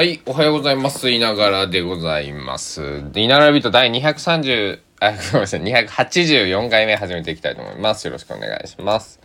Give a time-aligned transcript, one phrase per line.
[0.00, 1.10] はい、おはようございます。
[1.10, 3.04] いながらでございます。
[3.16, 8.06] いながらビート第230、あ、ごめんなさい、284回目始めていきたいと思います。
[8.06, 9.20] よろしくお願いします。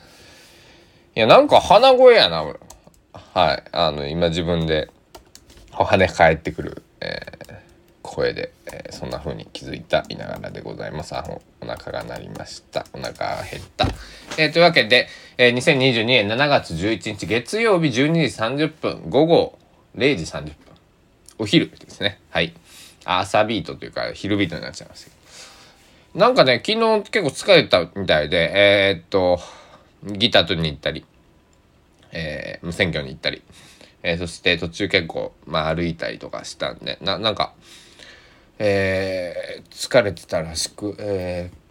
[1.16, 2.60] いや、なんか鼻声やな、俺。
[3.14, 4.90] はい、あの、今自分で、
[5.80, 7.56] お羽返ってくる、えー
[8.02, 11.16] 声で、えーそんな風に気づいたいながらでございます。
[11.16, 11.24] あ、
[11.62, 12.86] お腹が鳴りました。
[12.92, 13.88] お腹が減った。
[14.38, 15.08] えーというわけで、
[15.38, 19.58] えー2022年7月11日月曜日12時30分、午後
[19.98, 20.65] 0時30分。
[21.38, 22.20] お昼ですね。
[22.30, 22.54] はい。
[23.04, 25.16] 朝ビートというか、昼ビートになっちゃいましたけ
[26.16, 26.20] ど。
[26.20, 29.40] なんかね、昨日結構疲れたみたいで、えーっと、
[30.04, 31.06] ギター取りに行ったり、
[32.12, 33.42] えー、選挙に行ったり、
[34.04, 37.54] えーそして途中結構、まあ、歩いたりとかしたんで、な、なんか、
[38.60, 41.66] えー疲れてたらしく、えー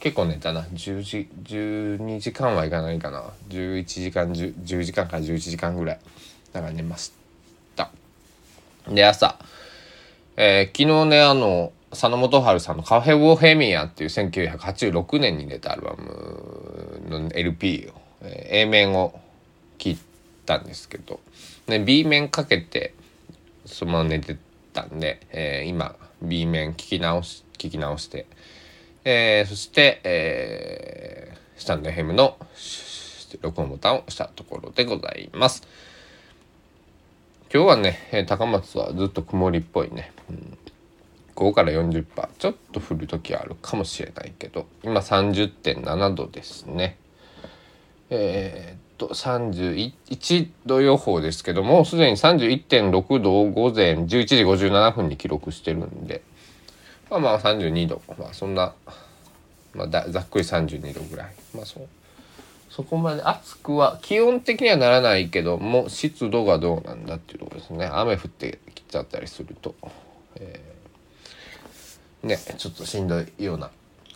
[0.00, 6.00] 結構寝たな10時12時間はいかないかな11時間 10, 10時間から11時間ぐらい
[6.52, 7.17] だから寝ました
[8.88, 9.38] で朝、
[10.36, 19.18] えー昨日ねあの佐野元春さんの「カフェ・ボヘミア」っていう1986年に出たアルバムの LP を、えー A 面を
[19.78, 19.98] 聴い
[20.44, 21.20] たんですけど。
[21.66, 22.94] で B 面かけて
[23.66, 24.36] そのまま寝て
[24.72, 28.26] たんで、えー今 B 面聞き直し聞き直して、
[29.04, 32.38] えーそして、えースタンド FM の
[33.42, 35.66] 録音ボタンを押したところでございます。
[37.52, 40.12] 今日はね、高松はずっと曇りっぽいね。
[40.30, 40.58] うん。
[41.38, 46.98] 5から40%ちょっと降る時あるかもしれないけど今30.7度ですね。
[48.10, 56.22] えーっと31度予報ですけどもすでに31.6度を午前11時57分に記録してるんで。
[57.08, 58.02] まあまあ32度。
[58.18, 58.74] まあそんな、
[59.72, 61.34] まあ、ざっくり32度ぐらい。
[61.54, 61.88] まあそう。
[62.78, 69.74] そこまで暑くは気温的にはならないけども湿度がどうなんだっていうところですね雨降ってきちゃったりすると、
[70.36, 73.72] えーねちょっとしんどいような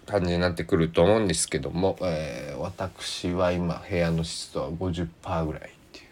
[0.06, 6.04] 感じになってくると思うんですけども、えー私は今部屋の湿度は50%ぐらいっていう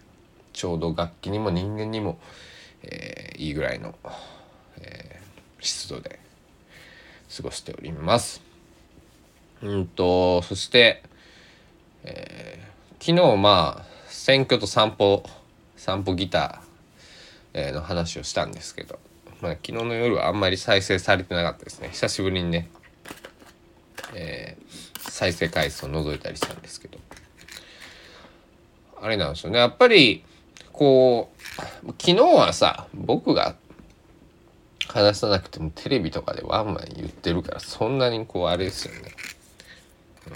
[0.52, 2.18] ちょうど楽器にも人間にも、
[2.82, 3.94] えーいいぐらいの、
[4.80, 5.20] え
[5.60, 6.18] 湿度で
[7.36, 8.42] 過ごしております。
[9.62, 11.04] うんとそして、
[12.04, 12.70] えー
[13.02, 15.24] 昨日まあ選挙と散歩
[15.76, 18.98] 散歩ギター、の話をしたんですけど、
[19.40, 21.88] まあ、昨日の夜はあんまり再生されてなかったですね。
[21.92, 22.68] 久しぶりにね
[24.14, 26.98] えー再生回数を覗いたりしたんですけど。
[29.02, 29.58] あれなんですよね。
[29.58, 30.24] やっぱり
[30.72, 31.30] こ
[31.84, 33.56] う昨日はさ僕が
[34.88, 39.12] 話さなくてもテレビとかでワンワン言ってるからそんなにこうあれですよね。
[40.26, 40.34] うん、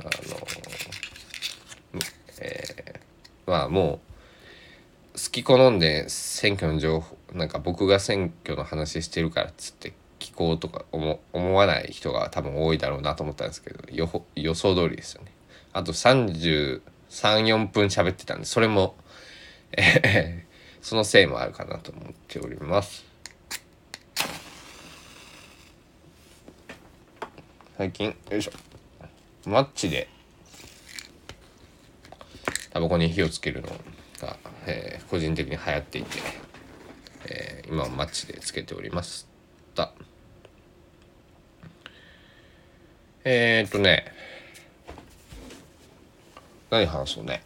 [0.00, 0.10] あの
[3.50, 4.00] えーまあも
[5.14, 15.32] う好き好んで選挙の情報なんか僕が選挙の話してるからっつって聞こうとか思思わない人が多分多いだろうなと思ったんですけど予予想通りですよね。
[15.72, 16.80] あと334
[17.68, 18.96] 分喋ってたんでそれも、
[20.82, 23.04] そのせいもあるかなと思っております。
[27.78, 28.52] 最近よいしょ
[29.46, 30.08] マッチで
[32.80, 33.68] タバコに火をつけるの
[34.22, 36.18] が、えー個人的に流行っていて、
[37.26, 39.26] えー今はマッチでつけておりまし
[39.74, 39.92] た。
[43.22, 44.06] えー、っとね
[46.70, 47.42] 何話そうね。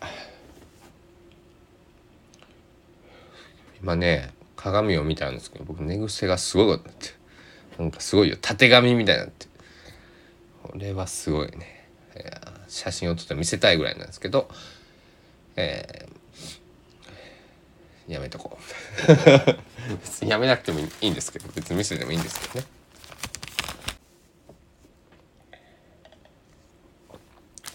[3.82, 7.08] 今ね鏡を見たんですけど僕寝癖がすごいことになって。
[7.76, 8.36] なんかすごいよ。
[8.40, 9.48] たてがみみたいになって。
[10.62, 11.88] これはすごいね、
[12.68, 14.48] 写真を撮って見せたいぐらいなんですけど
[15.56, 16.14] えー
[18.06, 18.58] やめとこ
[19.08, 19.12] う。
[20.02, 22.66] 別 にやめなくてもいいんですけど別に見せてもいいんですけどね。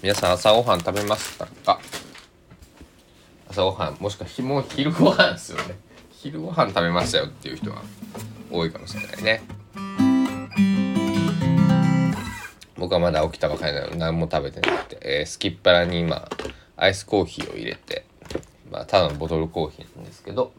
[0.02, 1.80] 皆さん朝ごはん食べましたか
[3.50, 3.98] 朝ごはん。
[4.00, 5.76] もしくはひもう昼ごはんですよね。
[6.12, 7.82] 昼ごはん食べましたよっていう人は
[8.52, 9.42] 多いかもしれないね。
[12.78, 16.30] 僕はまだ起きたばかりなので何も食べてなくて、えースキッパラに今
[16.82, 18.06] アイスコーヒーを入れて
[18.72, 20.52] まあただのボトルコーヒーなんですけど、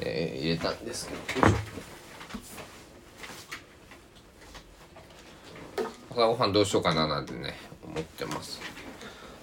[0.00, 1.56] えー入れたんですけど
[6.14, 7.54] ごはんどうしようかななんてね
[7.84, 8.60] 思ってます。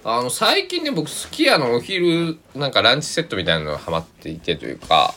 [0.04, 5.14] あの最近ね僕すき家のお昼なんかランチセットみたいなのがハマっていてというか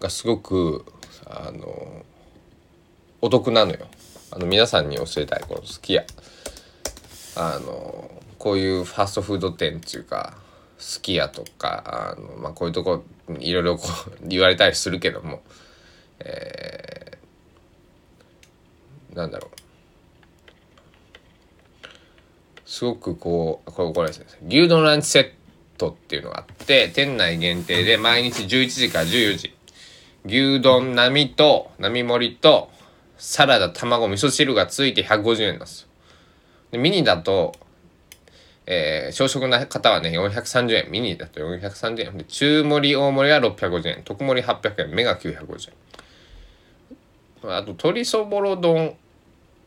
[0.00, 0.86] がすごく
[1.26, 2.04] あの
[3.20, 3.86] お得なのよ。
[4.30, 6.06] あの皆さんに教えたいこのすき家。
[7.34, 10.34] あのこういうファストフード店っていうか
[10.78, 13.04] 好きやとかあの、まあ、こういうとこ
[13.38, 15.42] いろいろこう 言われたりするけども、
[16.20, 19.60] えー、なんだろう。
[22.66, 25.30] すごくこうこれこれです牛丼ランチセッ
[25.78, 29.54] トっていうのがあって店内限定で毎日11時から14時。
[30.26, 32.68] 牛丼並と並盛りと
[33.16, 35.88] サラダ卵味噌汁がついて150円なんですよ。
[36.72, 37.54] でミニだと
[38.66, 40.90] えー、小食な方はね、430円。
[40.90, 42.18] ミニだと430円。
[42.18, 44.02] で、中盛り、大盛りは650円。
[44.04, 44.90] 特盛り800円。
[44.90, 45.70] メガ950
[47.44, 47.56] 円。
[47.56, 48.96] あと、鶏そぼろ丼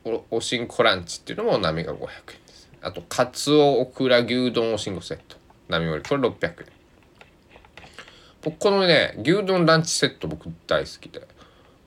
[0.03, 2.07] おおしんこランチっていうのも波が500円
[2.45, 2.69] です。
[2.81, 5.37] あと、カツオオクラ牛丼おしんこセット。
[5.69, 6.03] 波盛り。
[6.09, 6.65] これ600円。
[8.41, 11.25] 僕、このね、牛丼ランチセット僕大好きで。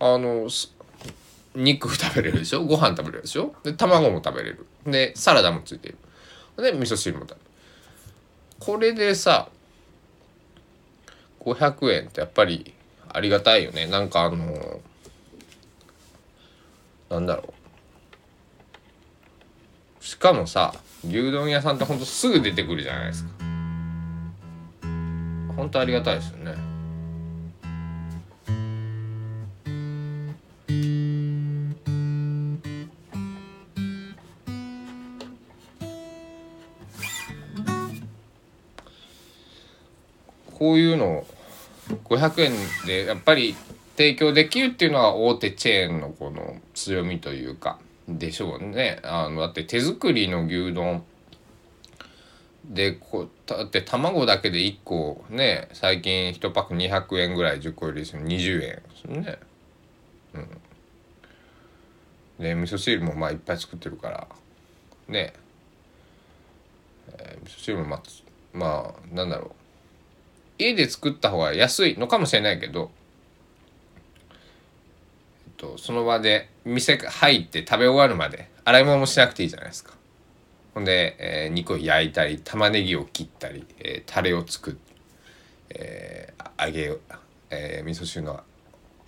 [0.00, 0.48] あの、
[1.54, 2.64] 肉食べれるでしょ？
[2.64, 3.54] ご飯食べれるでしょ？
[3.62, 4.66] で、卵も食べれる。
[4.86, 5.98] で、サラダもついてる。
[6.62, 7.36] で味噌汁も食べ
[8.58, 9.48] これでさ
[11.40, 12.72] 500円ってやっぱり
[13.08, 13.86] ありがたいよね。
[13.86, 14.80] なんかあの
[17.10, 17.52] なんだろ
[20.00, 20.04] う。
[20.04, 20.72] しかもさ
[21.04, 23.30] 牛丼屋さんってほんとすぐ出てくるじゃないですか。
[25.56, 26.71] ほんとありがたいですよね。
[40.62, 41.26] こういうのを
[42.04, 42.52] 500円
[42.86, 43.56] でやっぱり
[43.96, 49.00] 提供できるっていうのは大手チェーンのこの強みというかでしょうね。
[49.02, 51.02] あのだって手作りの牛丼
[52.64, 59.38] でこだって卵だけで1個ね最近1パック200円ぐらい10個入りする20円ですね。
[60.34, 60.48] うん。
[62.38, 64.28] で味噌汁もまあいっぱい作ってるから
[65.08, 65.32] ね
[67.18, 68.02] えー、味噌汁もまあ
[68.52, 69.61] まあなんだろう
[70.62, 72.90] 家で作った方が安いのかもしれないけど、
[74.30, 79.94] えっと、その場で店入って食べ終わるまで洗い物もしなくていいじゃないですか。
[80.74, 84.74] ほんで、えー、肉を焼いたり玉ねぎを切ったり、えー、タレを作っ、
[85.70, 86.98] えー、揚げ、
[87.50, 88.40] えー、味噌汁の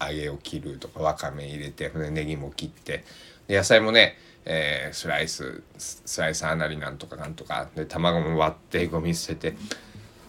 [0.01, 3.05] 揚げを切るとかわかめ入れてほんでネギも切って
[3.47, 9.57] で野菜もね、えー、スライススライサーなりなんとかなんとかで卵も割ってゴミ捨てて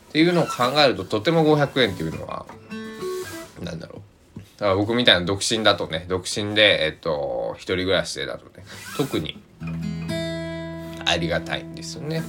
[0.09, 2.45] っていうのを考えるととても500円っていうのは
[3.61, 4.01] 何だろ
[4.37, 4.39] う。
[4.57, 8.65] だから僕みたいな独身だとね独身でえっと一人暮らしでだとね
[8.97, 9.41] 特に
[11.05, 12.23] ありがたいんですよね。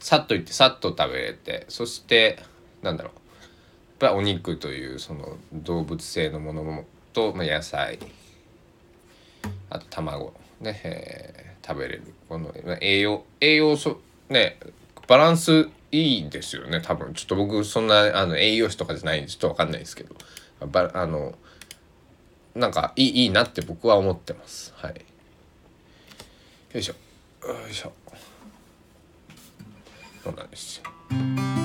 [0.00, 2.42] さっといってさっと食べれてそして
[2.82, 3.12] なんだろう。
[4.04, 8.00] やっぱお肉というその動物性のものと、まあ、野菜。
[9.70, 10.34] あと卵。
[10.60, 12.52] ね、えー、食べれるこの。
[12.80, 14.58] 栄養栄養素ね
[15.06, 17.12] バランスいいですよね多分。
[17.14, 20.14] ちょっと僕そんなあの栄養士とかじゃないんでちょっと分かんないですけど。
[20.66, 21.34] ばあの
[22.54, 24.72] なんかいいいいなって僕は思ってます。
[24.76, 24.94] はい。
[26.72, 26.94] よいしょ。
[27.48, 27.92] よいしょ。
[30.22, 31.61] そうなんですよ。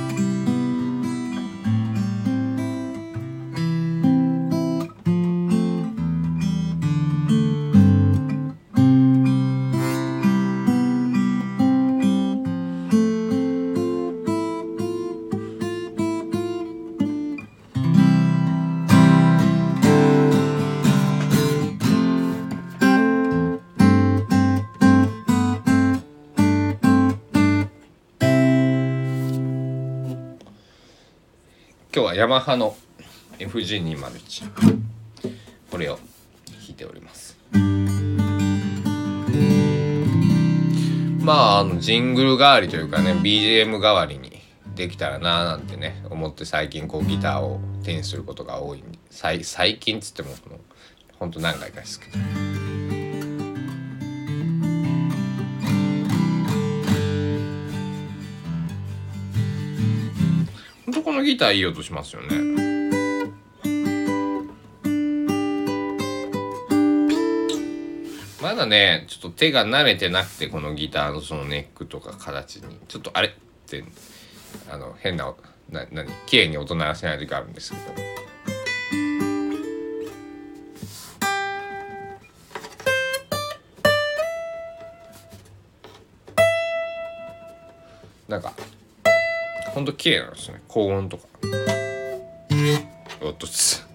[31.98, 32.76] 今日はヤマハの
[33.40, 34.52] FG201
[35.72, 36.06] これを弾
[36.70, 37.36] いております
[41.22, 44.44] まああのジングル代わりというかね BGM 代わりに
[44.76, 50.30] できたらなーなんてね思って最近こうギターを手にすることが多いんで最近っつっても
[51.18, 52.67] ほんと何回かですけど。
[61.28, 62.88] ギターいい音しますよね。
[68.42, 73.32] まだねちょっと手が慣れてなくてこのギターのそのネックとか形にちょっとあれっ
[73.70, 73.84] て
[74.70, 75.36] あの変な
[75.70, 76.10] な何？
[76.28, 78.27] 綺麗に音鳴らせない時あるんですけど。
[89.78, 90.60] ほんと綺麗なんですね。
[90.68, 91.28] 高音とか。
[93.22, 93.86] おっとつ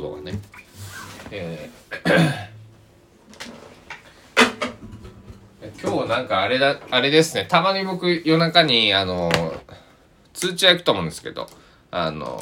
[0.00, 0.40] ドがね。
[1.30, 2.52] えー
[5.82, 7.44] 今日なんかあれだあれですね。
[7.44, 9.30] たまに僕夜中にあの
[10.32, 11.46] 通知は行くと思うんですけど
[11.90, 12.40] あの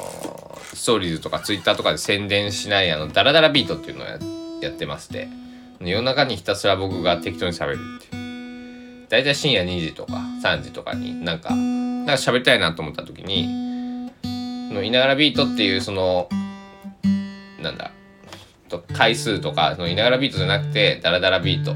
[0.81, 5.27] ストーリーズとかツイッターとかで宣伝しないあのダラダラビートっていうのをやってまして
[5.79, 9.07] 夜中にひたすら僕が適当に喋るっていう。
[9.07, 14.09] 大体深夜2時とか3時とかになんかなんか喋りたいなと思った時に
[14.73, 16.27] のいながらビートっていうその
[17.61, 17.91] なんだ
[18.67, 21.75] と回数とかそのいながらビートじゃなくてダラダラビート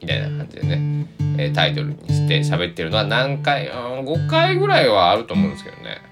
[0.00, 1.06] みたいな感じでね、
[1.38, 6.02] えータイトルにして喋ってるのは何回5回ぐらいはあると思うんですけどね。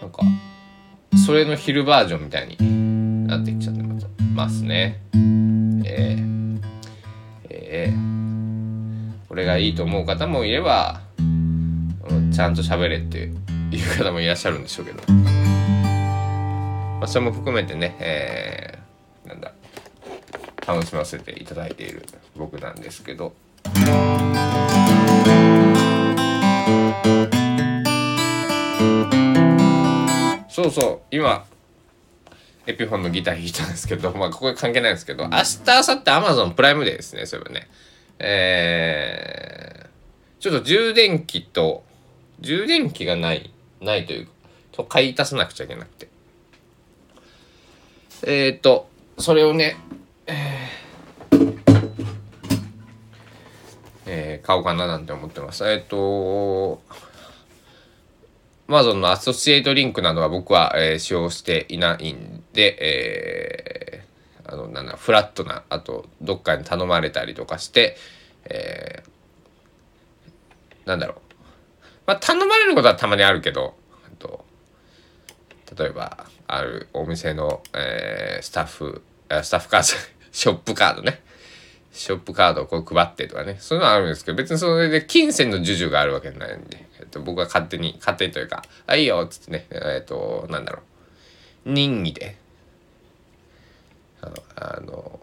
[0.00, 0.22] なんか
[1.16, 3.82] それの昼バージョンみたいになってきちゃって
[4.34, 5.00] ますね
[5.84, 6.60] えー、
[7.48, 11.00] えー、これがいいと思う方もいれば、
[12.32, 19.52] ちゃんと喋れっていう方もいらっしゃるんでしょうけど、まあ、それも含めてね、えー、なんだ
[20.66, 22.04] 楽しませていただいている
[22.36, 23.34] 僕なんですけど。
[30.64, 31.00] そうそう。
[31.10, 31.46] 今
[32.66, 37.68] エピフォンのギター弾いたんですけど まあここ関係ないんですけど明日明後日アマゾンプライムデーですねそういえばね。
[38.18, 41.84] えー、ちょっと充電器と
[42.40, 43.50] 充電器がない
[43.80, 44.32] ないというか
[44.72, 46.08] と買い足さなくちゃいけなくて。
[48.24, 49.76] えっ、ー、とそれをね
[54.12, 55.64] えー、買おうかななんて思ってます。
[55.70, 56.82] えっ、と、
[58.70, 67.96] Amazon のアソシエイトリンクなどは僕は、えー、使用していないんで、えー、あの、なんだ、フラットな、あと、どっかに頼まれたりとかして、
[68.44, 71.16] えー、なんだろう。
[72.06, 73.74] まあ、頼まれることはたまにあるけど、
[74.20, 74.44] と
[75.76, 79.02] 例えば、あるお店の、えー、スタッフ、
[79.42, 79.86] スタッフカード、
[80.30, 81.22] ショップカードね。
[81.92, 90.82] ショップカードをこう配ってとかね、そういうのはあるんですけど、別にそれで金銭の授受があるわけないんで、えっと、僕は勝手に、勝手にというか、あ、いいよっつってね、えっと、なんだろ
[91.66, 92.36] う、任意で、
[94.20, 95.20] あの、あの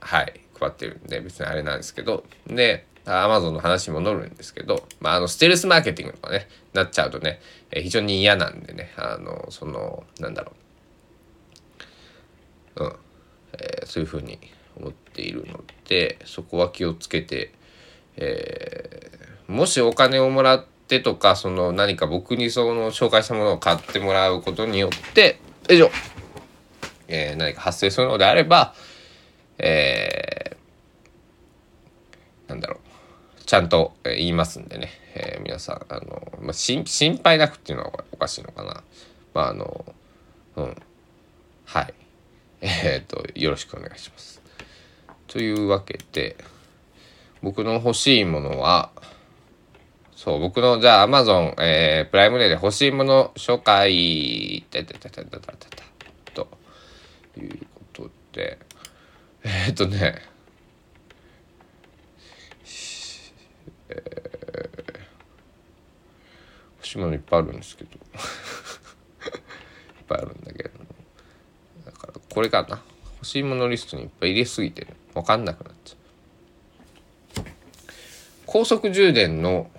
[0.00, 10.52] はい、配ってるんで、別にあれなんですけど、で、アマゾンの話も載るんですけど、まあ、あの、ステルスマーケティングとかね、なっちゃうとね、え、非常に嫌なんでね、あの、その、なんだろ
[12.76, 12.96] う、うん、
[13.54, 14.38] えー、そういうふうに、
[15.18, 17.52] ているのでそこは気をつけて、
[18.16, 25.90] えー、もしお金をもらってとかその何か僕にその紹介したものを買ってもらうことによって以上、
[27.08, 28.74] えー、何か発生するのであれば、
[29.58, 32.78] えー、なんだろう
[33.44, 36.84] ちゃんと言いますんでね、えー、皆さんあの、まあ、心
[37.22, 38.84] 配なくっていうのはおかしいのかな。
[39.34, 39.84] まああの
[40.56, 40.76] うん
[41.64, 41.94] はい
[42.60, 44.37] えっ、とよろしくお願いします。
[45.28, 46.36] というわけで
[47.42, 48.90] 僕の欲しいものは
[50.16, 55.66] そう僕のじゃあ Amazon、えー、プライムデーで欲しいもの紹介たたたたたたた
[56.34, 56.48] と
[57.38, 58.58] いうことで
[59.44, 60.22] えー、っとね
[63.90, 64.98] えー、
[66.78, 67.90] 欲しいものいっぱいあるんですけど。
[67.96, 68.00] いっ
[70.06, 70.70] ぱいあるんだけど。
[71.86, 72.82] だからこれかな。
[73.18, 74.88] 欲しいものリストにいっぱい入れすぎてる。
[75.14, 77.44] 分かんなくなっちゃう。
[78.46, 79.70] 高速充電の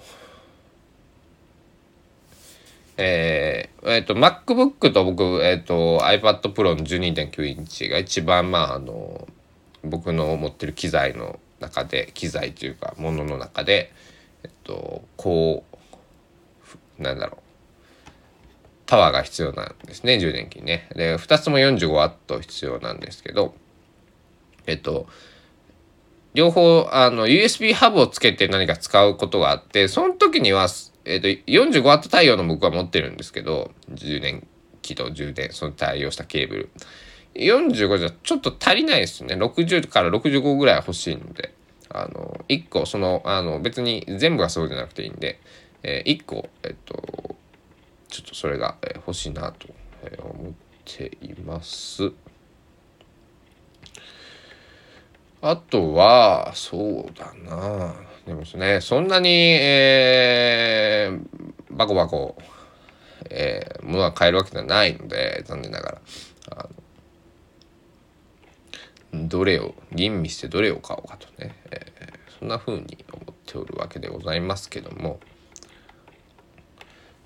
[3.01, 9.25] えー、えー、と MacBook と僕、えーと、iPad Pro の12.9インチが一番まああの
[9.85, 13.93] 僕の持ってる機材の中で機材というかものの中で
[14.43, 15.63] えっとこ
[16.99, 17.48] うなんだろう。
[18.89, 20.89] パワーが必要なんですね充電器ね。
[20.95, 23.53] で2つも 45W 必要なんですけど
[24.65, 25.05] えっと
[26.33, 30.67] 両方あの USB ハブをつけて何か使うことがあってその時には、
[31.05, 34.47] えっと 45W 対応の僕は持ってるんですけど充電
[34.81, 36.69] 器と充電その対応したケーブル。
[37.35, 39.35] 45じゃちょっと足りないですね。
[39.35, 41.53] 60から65ぐらい欲しいので。
[41.91, 45.39] あの1個そのあの別に全部がそうじゃなくていいんで、
[45.81, 47.35] えー、1個えっと
[48.09, 49.67] ちょっとそれが欲しいなと
[50.23, 52.11] 思っています。
[55.41, 57.95] あとは、そうだな。
[58.25, 61.19] でもね、そんなに、えー、
[61.71, 62.37] バコバコ、
[63.29, 66.01] えー、物が買えるわけではないので、残念ながら。
[69.13, 75.19] どれを、吟味してどれを買おうかとね、えー、そんな風に思っておるわけでございますけども、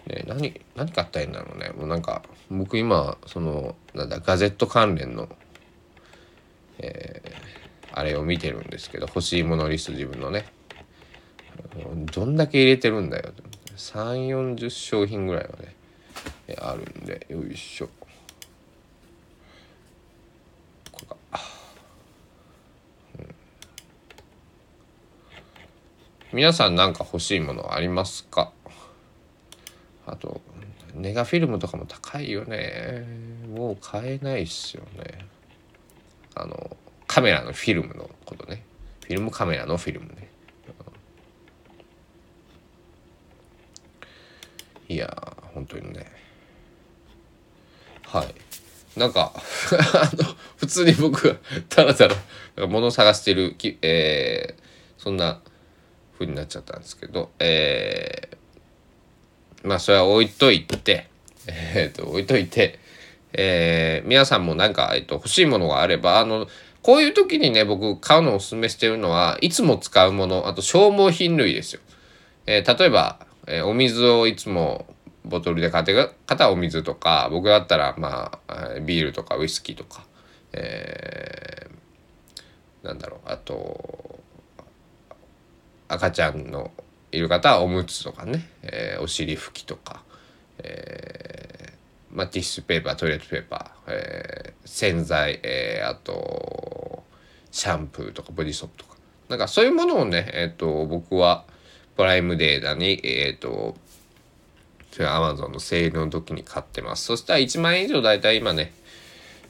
[0.07, 1.69] えー、何何買ったらいいんだろうね。
[1.77, 5.29] もうなんか僕今そのなんだガジェット関連の
[6.79, 10.45] えー、あれを見てるんですけど欲しいものリスト自分のね。
[12.13, 13.31] どんだけ入れてるんだよ。
[13.77, 15.75] 3 4 0商品ぐらいはね
[16.59, 17.89] あるんでよいしょ。
[20.91, 21.17] これか、
[23.19, 23.35] うん、
[26.33, 28.51] 皆さん何か欲しいものありますか？
[30.05, 30.41] あと
[30.93, 33.05] ネガフィルムとかも高いよね。
[33.53, 35.25] もう買えないっすよね。
[36.35, 38.63] あのカメラのフィルムのことね。
[39.01, 40.29] フィルムカメラのフィルムね。
[44.89, 46.11] いや本当にね。
[48.05, 48.99] はい。
[48.99, 49.33] なんか
[49.95, 51.35] あの普通に僕は
[51.69, 52.15] ただただ
[52.67, 54.61] 物を探してるき、えー、
[55.01, 55.41] そんな
[56.13, 58.37] 風になっちゃったんですけどえー、
[59.63, 61.07] まあそれは置いといて
[61.47, 62.79] えっ、と置いといて
[63.33, 66.47] えー、皆さんもなんか、えっと、欲しいものがあれば、あの、
[66.81, 71.81] こういう時にね、僕買うのをおすすめしてるのは、いつも使うもの、あと消耗品類ですよ。
[72.45, 74.85] えー、例えば、えー、お水をいつも
[75.25, 80.05] ボトルで買ってる方はお水とか、僕だったら、まあ、ビールとかウイスキーとか、
[80.51, 84.19] えー、なんだろう、あと、
[85.87, 86.71] 赤ちゃんの
[87.13, 90.03] いる方はおむつとかね、えー、お尻拭きとか、
[90.59, 97.03] えー、まあ、ティッシュペーパートイレットペーパー、えー、洗剤、えー、あと
[97.51, 98.93] シャンプーとかボディソープとか。
[99.29, 101.45] なんかそういうものをね、えーと、僕は
[101.95, 103.75] プライムデータに、えっ、ー、と
[104.99, 107.05] アマゾンのセールの時に買ってます。
[107.05, 108.73] そしたら1万円以上だいたい今ね、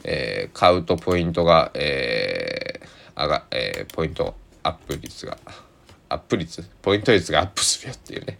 [0.05, 5.38] えー、買うとポイントが、えー上がえー、ポイントアップ率が
[6.13, 8.39] アップ率ポイント率がアップするよっていうね。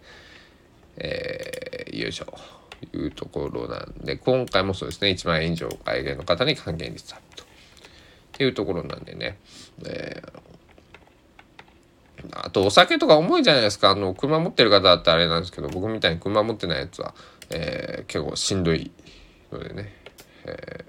[0.98, 2.26] えー、よいしょ。
[2.94, 5.10] いうところなんで今回もそうですね。
[5.12, 7.46] 1万円以上外元の方に還元率アップとっ
[8.34, 9.38] ていうところなんでね、
[9.86, 13.92] えー、あとお酒とか重いじゃないですか。
[13.92, 17.14] あの車持ってる方だったらあれなんですけど僕みたいに車持ってないやつは、
[17.50, 18.92] えー、結構しんどい
[19.52, 19.94] のでね、
[20.46, 20.86] えー、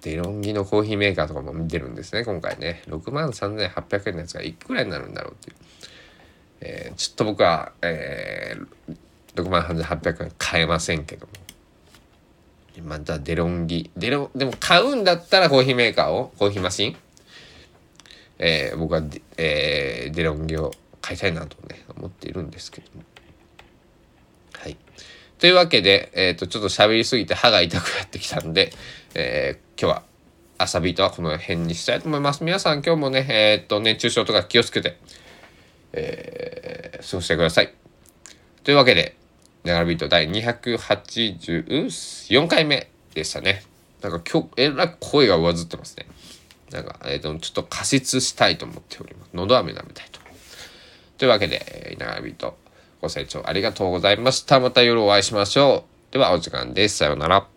[0.00, 5.56] デロンギのコーヒーメーカーとかも見てるんですね今回ね6万3800円のやつがいくらになるんだろうっていう、
[6.60, 8.96] えー、ちょっと僕は、えー、
[9.34, 11.32] 6万8800円買えませんけども。
[12.80, 13.90] またデロンギ。
[13.96, 16.96] デロ、でも買うんだったらコーヒーメーカーを、コーヒーマシン
[18.38, 23.04] えー、僕はデ,、えー、デロンギを買いたいなとね、思っているんですけども。
[25.42, 28.72] というわけで、えっ、ー、と、ちょっと喋りすぎて歯が痛くなってきたんで、
[29.12, 30.04] えー、今日は
[30.56, 32.44] 朝ビートはこの辺にしたいと思います。
[32.44, 34.98] 皆さん今日もね、えっ、ー、と、熱中症とか気をつけて、
[35.94, 37.74] えー、過ごしてください。
[38.62, 39.16] というわけで、
[39.64, 43.64] ネガビート第284回目でしたね。
[44.00, 46.06] なんか今日、えらい声が上ずってますね。
[46.70, 49.30] なんか、えっ、ー、と、ちょっと加湿したいと思っております。
[49.34, 50.20] 喉飴舐めたいと。
[51.18, 52.61] というわけで、ネガビート
[53.02, 54.60] ご清聴ありがとうございました。
[54.60, 56.12] また夜お会いしましょう。
[56.12, 56.98] では、お時間です。
[56.98, 57.51] さようなら。